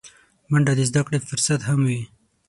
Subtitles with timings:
[0.51, 2.01] منډه د زدهکړې فرصت هم وي